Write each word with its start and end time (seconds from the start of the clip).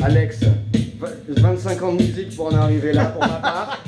Alex, 0.00 0.40
v- 0.40 1.08
25 1.28 1.82
ans 1.82 1.92
de 1.94 2.02
musique 2.02 2.34
pour 2.36 2.46
en 2.46 2.54
arriver 2.56 2.92
là 2.92 3.06
pour 3.06 3.20
ma 3.22 3.28
part. 3.40 3.82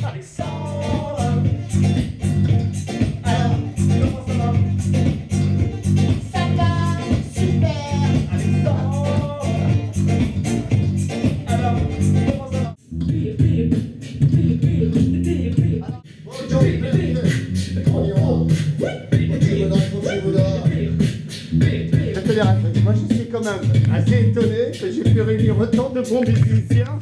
Moi 22.82 22.94
je 23.08 23.14
suis 23.14 23.28
quand 23.28 23.40
même 23.44 23.60
assez 23.94 24.28
étonné 24.28 24.70
que 24.72 24.90
j'ai 24.90 25.02
pu 25.04 25.20
réunir 25.22 25.58
autant 25.58 25.90
de 25.90 26.00
bons 26.00 26.22
musiciens. 26.22 26.98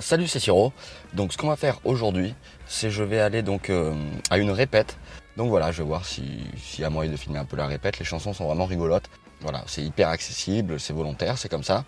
Salut, 0.00 0.26
c'est 0.28 0.38
Siro. 0.38 0.72
Donc, 1.14 1.32
ce 1.32 1.38
qu'on 1.38 1.48
va 1.48 1.56
faire 1.56 1.78
aujourd'hui, 1.84 2.34
c'est 2.66 2.90
je 2.90 3.02
vais 3.02 3.20
aller 3.20 3.42
donc 3.42 3.70
euh, 3.70 3.94
à 4.30 4.38
une 4.38 4.50
répète. 4.50 4.96
Donc 5.36 5.48
voilà, 5.48 5.72
je 5.72 5.78
vais 5.82 5.88
voir 5.88 6.04
si- 6.04 6.82
a 6.84 6.90
moyen 6.90 7.10
de 7.10 7.16
filmer 7.16 7.38
un 7.38 7.44
peu 7.44 7.56
la 7.56 7.66
répète. 7.66 7.98
Les 7.98 8.04
chansons 8.04 8.32
sont 8.32 8.46
vraiment 8.46 8.66
rigolotes. 8.66 9.08
Voilà, 9.40 9.62
c'est 9.66 9.82
hyper 9.82 10.08
accessible, 10.08 10.78
c'est 10.78 10.92
volontaire, 10.92 11.38
c'est 11.38 11.48
comme 11.48 11.64
ça. 11.64 11.84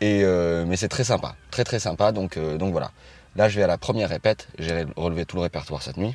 Et 0.00 0.22
euh, 0.24 0.64
mais 0.66 0.76
c'est 0.76 0.88
très 0.88 1.04
sympa, 1.04 1.34
très 1.50 1.64
très 1.64 1.78
sympa. 1.78 2.12
Donc 2.12 2.36
euh, 2.36 2.58
donc 2.58 2.72
voilà. 2.72 2.90
Là, 3.34 3.48
je 3.48 3.56
vais 3.56 3.62
à 3.64 3.66
la 3.66 3.78
première 3.78 4.08
répète. 4.08 4.48
J'ai 4.58 4.84
relevé 4.96 5.24
tout 5.24 5.36
le 5.36 5.42
répertoire 5.42 5.82
cette 5.82 5.96
nuit. 5.96 6.14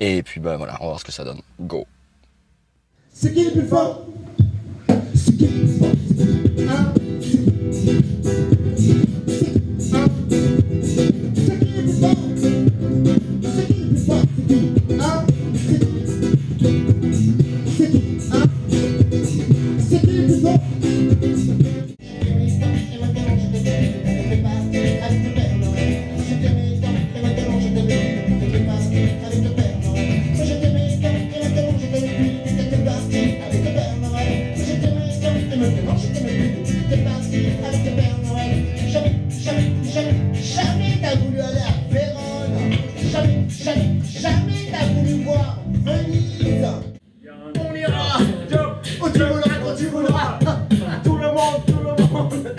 Et 0.00 0.22
puis 0.22 0.40
ben 0.40 0.56
voilà, 0.56 0.76
on 0.80 0.84
va 0.84 0.88
voir 0.90 1.00
ce 1.00 1.04
que 1.04 1.12
ça 1.12 1.24
donne. 1.24 1.40
Go. 1.60 1.86
C'est 3.12 3.34
qui 3.34 3.44
le 3.44 3.50
plus 3.50 3.66
fort 3.66 4.06
C'est 5.14 5.36
qui 5.36 5.46
le 5.46 5.66
plus 5.66 5.78
fort 5.78 5.88
Hein 6.70 6.92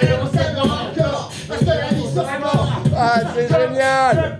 Et 0.02 0.08
on 0.22 0.26
s'aimera 0.38 0.64
encore. 0.64 1.32
Parce 1.48 1.60
que 1.62 1.66
la 1.66 1.90
vie 1.96 2.08
sera 2.14 2.40
mort 2.40 2.82
Ah, 2.98 3.20
c'est 3.36 3.48
génial 3.48 4.40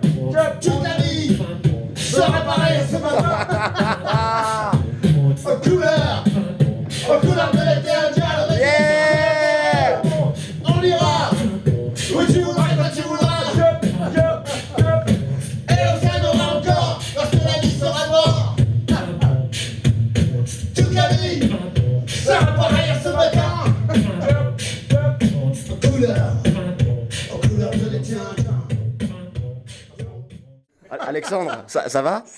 Alexandre, 31.08 31.64
ça, 31.68 31.88
ça 31.90 32.02
va? 32.02 32.24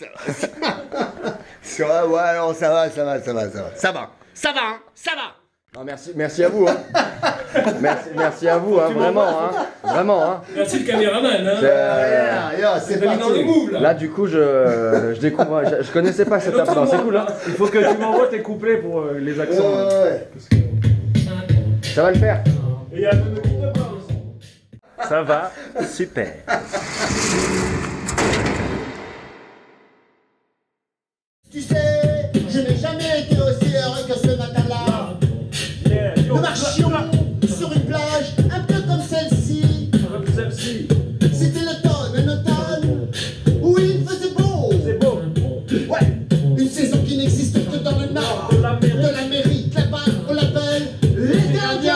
Ça 1.63 1.85
va, 1.85 2.07
ouais, 2.07 2.37
non, 2.37 2.53
ça 2.53 2.69
va, 2.69 2.89
ça 2.89 3.03
va, 3.05 3.21
ça 3.21 3.33
va, 3.33 3.49
ça 3.49 3.61
va. 3.61 3.69
Ça 3.75 3.91
va, 3.91 4.09
ça 4.33 4.51
va, 4.51 4.59
hein, 4.61 4.79
ça 4.95 5.11
va 5.15 5.79
Non, 5.79 5.85
merci, 5.85 6.11
merci 6.15 6.43
à 6.43 6.49
vous. 6.49 6.67
Hein. 6.67 6.75
merci, 7.79 8.09
merci 8.17 8.49
à 8.49 8.57
vous, 8.57 8.77
hein, 8.79 8.89
vraiment. 8.93 9.21
Hein, 9.29 9.51
vraiment. 9.83 10.23
Hein. 10.23 10.41
Merci 10.55 10.79
le 10.79 10.85
caméraman. 10.85 11.47
Hein. 11.47 11.57
C'est, 11.59 13.01
euh, 13.01 13.15
dans 13.15 13.29
le 13.29 13.35
parti. 13.45 13.71
là. 13.71 13.79
Là, 13.79 13.93
du 13.93 14.09
coup, 14.09 14.25
je, 14.27 15.13
je 15.15 15.19
découvre. 15.21 15.63
Je, 15.69 15.83
je 15.83 15.91
connaissais 15.91 16.25
pas 16.25 16.39
cette 16.39 16.57
app. 16.57 16.75
Non, 16.75 16.85
C'est 16.87 16.97
cool, 16.97 17.15
hein. 17.17 17.27
Il 17.47 17.53
faut 17.53 17.67
que 17.67 17.77
tu 17.77 17.97
m'envoies 17.97 18.27
tes 18.27 18.41
couplets 18.41 18.77
pour 18.77 19.01
euh, 19.01 19.19
les 19.19 19.33
Ouais, 19.35 19.41
accents. 19.43 19.63
ouais, 19.63 20.03
ouais. 20.03 20.29
Ça 21.93 22.03
va 22.03 22.11
le 22.11 22.17
faire? 22.19 22.43
Et 22.91 22.95
il 22.95 23.01
y 23.01 23.05
a. 23.05 23.11
Ça 25.07 25.21
va, 25.21 25.51
super. 25.87 26.33
je 32.61 32.71
n'ai 32.71 32.77
jamais 32.77 33.21
été 33.21 33.35
aussi 33.37 33.73
heureux 33.75 34.03
que 34.07 34.13
ce 34.13 34.35
matin-là. 34.35 35.17
Nous 36.27 36.39
marchions 36.39 36.91
sur 37.57 37.71
une 37.73 37.81
plage 37.81 38.33
un 38.53 38.59
peu 38.61 38.81
comme 38.81 39.01
celle-ci. 39.01 39.89
C'était 41.33 41.59
l'automne, 41.61 42.13
un 42.17 42.27
automne 42.27 43.07
où 43.61 43.77
il 43.77 44.05
faisait 44.05 44.31
beau. 44.37 44.71
Une 46.57 46.69
saison 46.69 46.97
qui 47.05 47.17
n'existe 47.17 47.57
que 47.69 47.77
dans 47.77 47.97
le 47.99 48.07
nord 48.07 48.49
de 48.51 49.07
l'Amérique. 49.07 49.73
Là-bas, 49.75 50.05
on 50.29 50.33
l'appelle 50.33 50.87
les 51.15 51.53
gardiens. 51.53 51.90